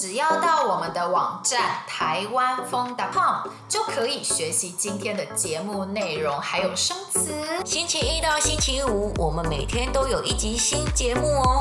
[0.00, 7.34] 只要到我们的网站台湾风 .com 就可以学习今天的节目内容，还有生词。
[7.64, 11.60] 星期一到星期五，我们每天都有一集新节目哦。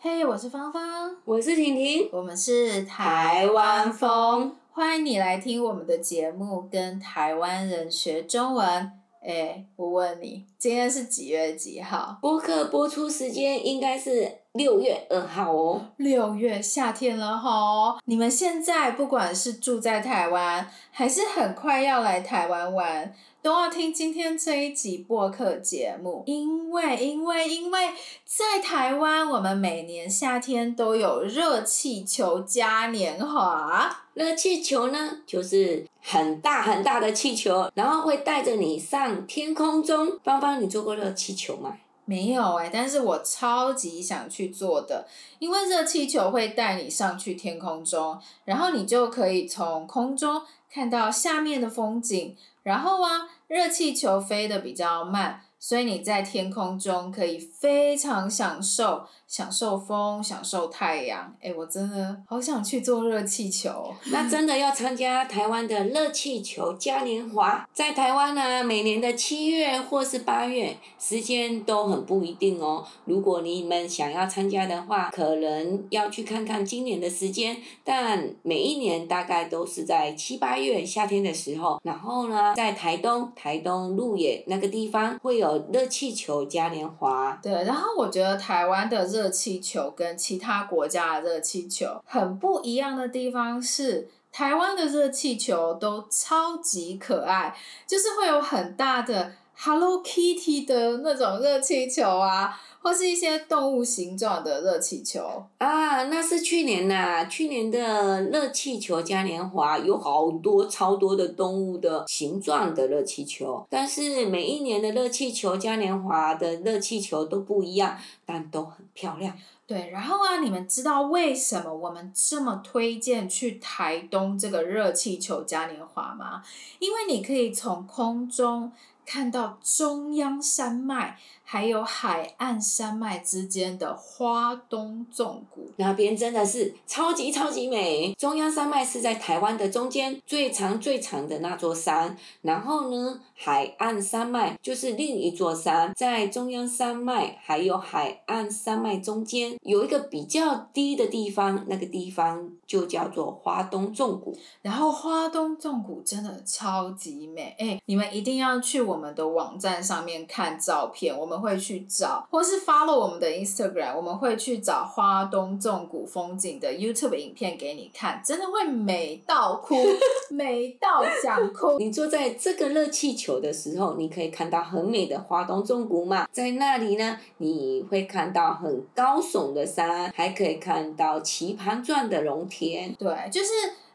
[0.00, 8.90] 嘿，我是芳芳，我是婷婷，我们是台湾风，欢迎你来听我们的节目，跟台湾人学中文。
[9.22, 12.18] 哎，我问你，今天是几月几号？
[12.20, 15.92] 播客播出时间应该是六月二号哦。
[15.96, 27.90] 六月夏天了吼，你们现在不管是住在台湾，还是很快要来台湾玩，都要听今天这一集播客节目，因为因为因为
[28.24, 34.04] 在台湾，我们每年夏天都有热气球嘉年华。
[34.14, 40.18] 热气球呢，就是很大很大的气球，然后会带着你上天空中。
[40.24, 41.76] 芳芳，你坐过热气球吗？
[42.04, 45.06] 没有哎、但是我超级想去做的，
[45.38, 52.36] 因为热气球会带你上去天空中，然后你就可以从空中看到下面的风景。
[52.62, 55.42] 然后啊，热气球飞得比较慢。
[55.62, 61.36] 所以你在天空中可以非常享受，享受风，享受太阳。
[61.42, 63.94] 哎，我真的好想去坐热气球。
[64.10, 72.82] 那真的要参加台湾的热气球嘉年华，在台湾呢，每年的七月或是八月，时间都很不一定哦。
[73.04, 77.54] 如果你们想要参加的话，可能要去看看今年的时间。
[77.84, 81.78] 但每一年大概都是在七八月夏天的时候。
[81.84, 85.49] 然后呢，在台东，台东鹿野那个地方会有。
[85.72, 97.56] 热气球嘉年华，对，然后我觉得台湾的热气球跟其他国家的热气球很不一样的地方是，台湾的热气球都超级可爱，
[97.86, 99.32] 就是会有很大的
[99.62, 102.58] Hello Kitty 的那种热气球啊。
[102.82, 105.20] 或是一些动物形状的热气球
[105.58, 119.36] 啊，那是去年呐、啊，去年的热气球嘉年华有好多超多的动物的形状的热气球，但是每一年的热气球嘉年华的热气球都不一样，但都很漂亮。
[119.66, 126.42] 对，然后啊，你们知道为什么我们这么推荐去台东这个热气球嘉年华吗？
[126.78, 128.72] 因为你可以从空中
[129.10, 131.18] 看到中央山脉。
[131.42, 138.14] 还有海岸山脉之间的花东纵谷，那边真的是超级超级美。
[138.14, 142.16] 中央山脉是在台湾的中间，最长最长的那座山。
[142.42, 154.38] 然后呢，海岸山脉就是另一座山，在中央山脉还有海岸山脉中间有一个比较低的地方，那个地方就叫做花东纵谷。
[154.62, 161.40] 然后花东纵谷真的超级美，哎，你们一定要去我们的网站上面看照片，我们。
[161.40, 169.74] 会去找，或是 follow 我们的 Instagram，我们会去找花东纵谷风景的 YouTube 影片给你看，真的会美到哭，
[170.28, 171.78] 美到想哭。
[171.80, 182.94] 你坐在这个热气球的时候，你可以看到很美的花东纵谷嘛，在那里呢，你会看到很高耸的山，还可以看到棋盘状的农田。
[182.96, 183.48] 对，就是。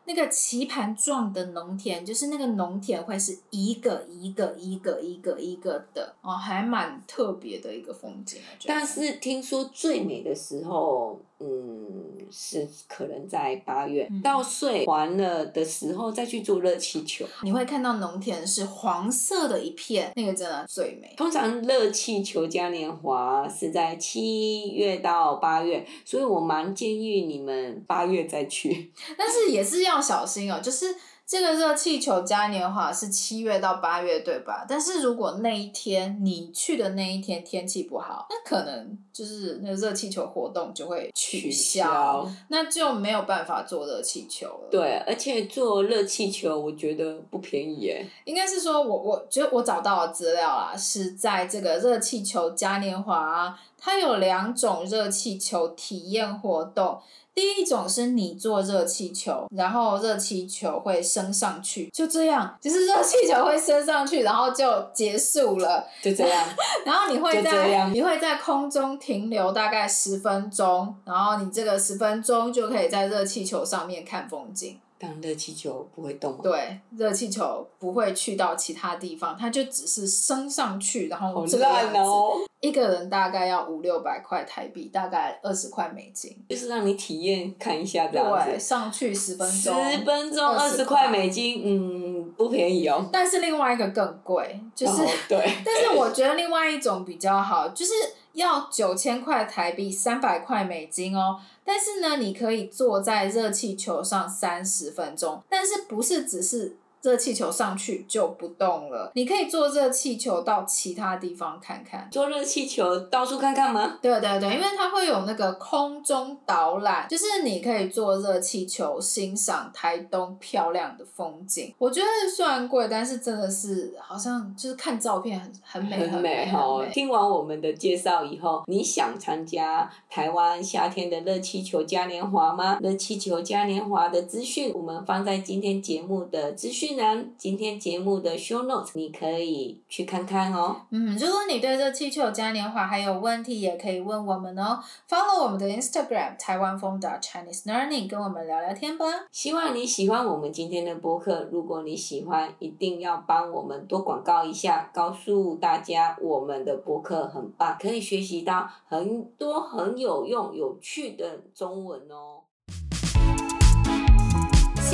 [0.06, 8.40] 那个棋盘状的农田，就是那个农田会是一个一个一个一个一个的哦，还蛮特别的一个风景。
[8.66, 21.14] 但是听说最美的时候，嗯，是可能在八月稻穗完了的时候再去做热气球，你会看到农田是黄色的一片，那个真的最美。
[21.18, 28.92] 通常热气球嘉年华是在七月到八月，所以我蛮建议你们八月再去。
[29.18, 30.96] 但是也是要小心哦，就是。
[31.28, 34.64] 这个热气球嘉年华是七月到八月，对吧？
[34.70, 44.68] 但是如果那一天你去的那一天天气不好，那可能就是那个热气球活动就会取消，取消，那就没有办法坐热气球了。
[44.70, 48.06] 对，而且坐热气球我觉得不便宜耶。
[48.26, 57.00] 应该是说我我觉得我找到的资料啊，是在这个热气球嘉年华啊，它有两种热气球体验活动。
[57.36, 66.44] 第一种是你坐热气球，然后热气球会升上去，就这样，就是热气球会升上去，然后就结束了，就这样。
[66.84, 74.80] 然后你会在你会在空中停留大概十分钟，然后你这个十分钟就可以在热气球上面看风景。
[74.98, 76.38] 但热气球不会动。
[76.42, 81.98] 对，热气球不会去到其他地方，它就只是升上去，然后这个样子。
[81.98, 86.36] 哦、一个人大概要五六百块台币，大概二十块美金。
[86.50, 88.50] 就是让你体验看一下这样子。
[88.50, 89.92] 对，上去十分钟。
[89.92, 93.08] 十分钟二十块美金，嗯，嗯，不便宜哦。
[93.12, 95.38] 但是另外一个更贵，就是、哦、对。
[95.66, 97.92] 但是我觉得另外一种比较好，就是
[98.36, 101.40] 要九千块台币，三百块美金哦。
[101.66, 106.78] 但是呢，你可以坐在热气球上三十分钟，但是不是只是。
[107.06, 112.10] 热气球上去就不动了，你可以坐热气球到其他地方看看。
[112.12, 114.00] 坐热气球到处看看吗？
[114.02, 121.72] 对对对，因为它会有那个空中导览，就是你可以坐热气球欣赏台东漂亮的风景。
[121.78, 126.84] 我觉得虽然贵，但是真的是好像就是看照片很很美很美哦。
[126.92, 132.80] 听完我们的介绍以后，你想参加台湾夏天的热气球嘉年华吗？
[132.82, 136.95] 热气球嘉年华的资讯我们放在今天节目的资讯。
[137.38, 140.76] 今天节目的 show notes 你可以去看看哦。
[140.90, 144.80] 嗯，如果你对热气球嘉年华还有问题，也可以问我们哦。
[145.10, 149.06] Follow 我们的 Instagram 台湾风的 Chinese Learning，跟我们聊聊天吧。
[149.32, 151.48] 希望你喜欢我们今天的播客。
[151.52, 162.42] 如果你喜欢，一定要帮我们多广告一下，告诉大家我们的播客很棒，可以学习到很多很有用、有趣的中文哦。